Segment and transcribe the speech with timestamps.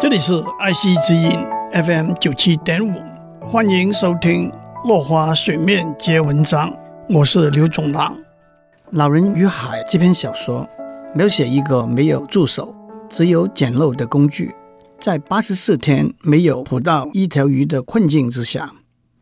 [0.00, 1.30] 这里是爱惜之音
[1.72, 3.00] FM 九七点五，
[3.40, 4.50] 欢迎收听
[4.88, 6.68] 《落花水面皆文章》，
[7.08, 8.12] 我是刘总郎。
[8.90, 10.68] 《老人与海》这篇小说
[11.14, 12.74] 描写一个没有助手、
[13.08, 14.54] 只有简陋的工具，
[15.00, 18.72] 在八十四天没有捕到一条鱼的困境之下，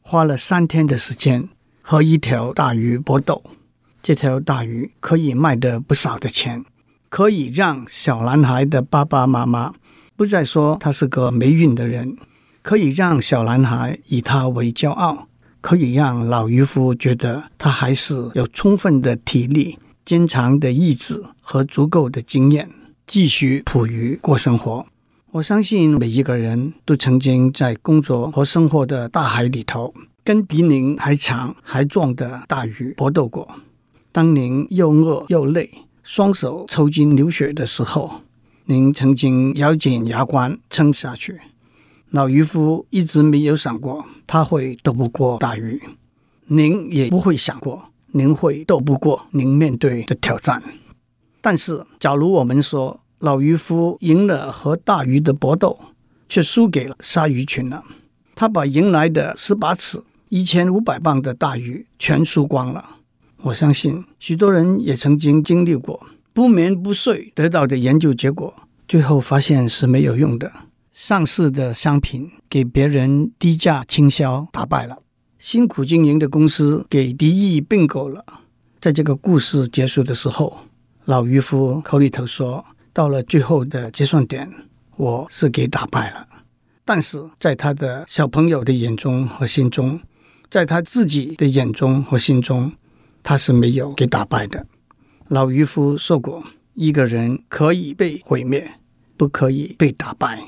[0.00, 1.48] 花了三天的时间
[1.82, 3.42] 和一条大鱼搏斗。
[4.02, 6.64] 这条大鱼可以卖得不少的钱，
[7.08, 9.74] 可以让小男孩的爸爸妈妈
[10.22, 12.16] 不再说他是个霉运的人，
[12.62, 15.26] 可以让小男孩以他为骄傲，
[15.60, 22.70] 可以让老渔夫觉得他还是有充分的体力、坚强的意志和足够的经验，
[23.04, 24.86] 继续捕鱼过生活。
[25.32, 29.92] 我相信每一个人都曾经在工作和生活的大海里头，
[30.22, 33.56] 跟比您还强还壮的大鱼搏斗过。
[34.12, 35.68] 当您又饿又累，
[36.04, 38.20] 双手抽筋流血的时候，
[38.66, 41.40] 您曾经咬紧牙关撑下去。
[42.10, 45.82] 老渔夫一直没有想过他会斗不过大鱼，
[46.46, 50.62] 您也不会想过您会斗不过您面对的挑战。
[51.40, 55.78] 但是，假如我们说老渔夫赢了和大鱼的搏斗，
[56.28, 57.82] 却输给了鲨鱼群了，
[58.36, 62.98] 他把迎来的十八尺、一千五百磅的大鱼全输光了。
[63.42, 68.54] 我相信许多人也曾经经历过不眠不睡得到的研究结果，
[68.88, 70.50] 最后发现是没有用的。
[70.90, 74.98] 上市的商品给别人低价倾销打败了，
[75.38, 78.24] 辛苦经营的公司给敌意并购了。
[78.80, 80.58] 在这个故事结束的时候，
[81.04, 84.50] 老渔夫口里头说：“到了最后的结算点，
[84.96, 86.26] 我是给打败了。”
[86.84, 90.00] 但是在他的小朋友的眼中和心中，
[90.50, 92.72] 在他自己的眼中和心中。
[93.24, 94.66] 他是没有给打败的。
[95.32, 96.44] 老渔夫说过
[96.76, 98.70] ：“一个人可以被毁灭，
[99.16, 100.38] 不可以被打败。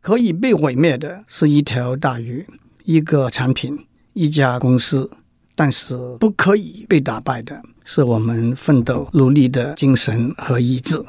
[0.00, 2.46] 可以被毁灭的是一条大鱼、
[2.84, 3.78] 一个产品、
[4.14, 5.10] 一家公司，
[5.54, 11.04] 但是不可以被打败的是我们奋斗努力的精神和意志。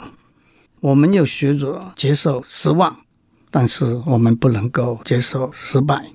[0.81, 2.93] 我们要学着接受失望，
[3.49, 6.11] 但是我们不能够接受失败。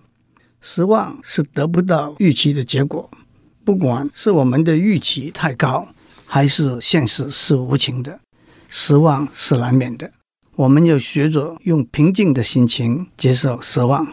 [0.60, 3.10] 失望是得不到预期的结果。”
[3.64, 5.88] 不管是我们的预期太高，
[6.30, 8.20] 还是现实是无情的，
[8.68, 10.12] 失望是难免的。
[10.56, 14.06] 我们要学着用平静的心情接受失望，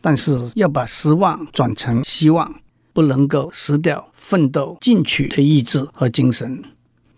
[0.00, 2.54] 但是要把失望转成希望，
[2.94, 6.64] 不能够失掉奋斗进取的意志和精神。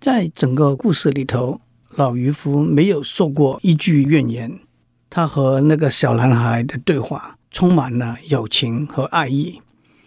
[0.01, 4.59] 在整个故事里头，老渔夫没有说过一句怨言，
[5.09, 9.61] 他和那个小男孩的对话充满了友情和爱意。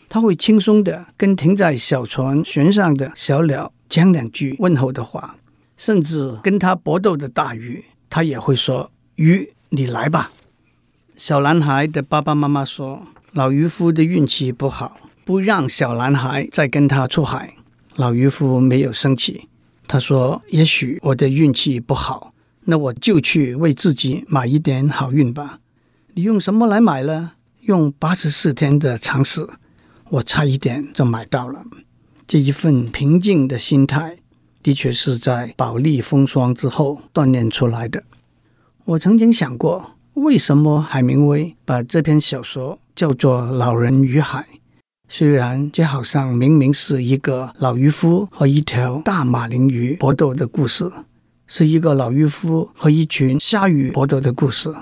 [0.10, 5.36] 他会轻松地跟停在小船舷上的小鸟讲两句问候的话，
[5.78, 10.32] 甚至跟他搏斗的大鱼，他也会说：“鱼，你来吧。”
[11.16, 17.54] 小男孩的爸爸妈妈说：“老渔夫的运气不好，不让小男孩再跟他出海。”
[17.96, 19.48] 老渔夫没有生气，
[19.88, 25.60] 他说：“也许我的运气不好，那我就去为自己买一点好运吧。
[26.16, 27.34] 你用什么来买呢？
[27.62, 29.48] 用八十四天的尝试。”
[30.10, 31.64] 我差一点就买到了，
[32.34, 34.18] 这一份平静的心态，
[34.64, 38.04] 的确是在饱历风霜之后锻炼出来的。
[38.86, 44.40] 我曾经想过，为什么海明威把这篇小说叫做《老人与海》？
[45.08, 50.92] 虽然这好像明明是一个老渔夫和一条大马林鱼搏斗的故事，
[51.46, 54.74] 是一个老渔夫和一群鲨鱼搏斗的故事，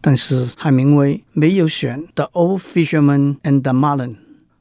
[0.00, 4.10] 但是海明威没有选《The Old Fisherman and the Marlin》。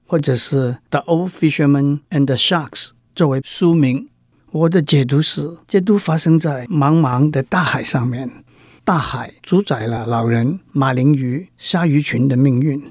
[0.09, 4.09] 或者是 The Old Fisherman and the Sharks 作为书名，
[4.51, 8.43] 我的解读是，这都发生在茫茫的大海上面。
[8.83, 12.81] 大海主宰了老人、马林鱼、鲨鱼群的命运。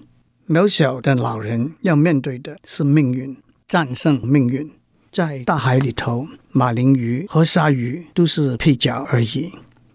[0.49, 3.37] 渺小的老人要面对的是命运，
[3.67, 4.71] 战胜命运。
[5.11, 9.51] 在大海里头，马林鱼和鲨鱼都是配角而已。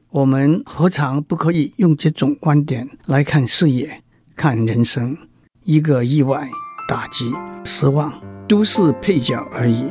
[0.10, 4.04] 我们何尝不可以用这种观点来看视野、
[4.36, 5.18] 看人生？
[5.64, 6.50] 一个意外。
[6.88, 7.34] 打击、
[7.64, 8.14] 失望
[8.48, 9.86] 都是配角而已。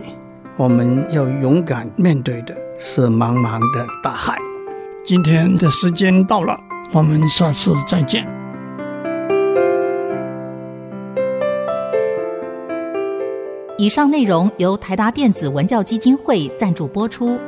[0.57, 4.37] 我们要勇敢面对的是茫茫的大海。
[5.03, 6.59] 今天的时间到了，
[6.93, 8.27] 我们下次再见。
[13.79, 17.41] 以上内容由台达电子文教基金会赞助播出。